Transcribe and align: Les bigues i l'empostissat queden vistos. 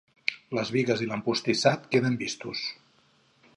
Les 0.57 0.71
bigues 0.75 1.03
i 1.05 1.09
l'empostissat 1.11 1.87
queden 1.93 2.19
vistos. 2.25 2.67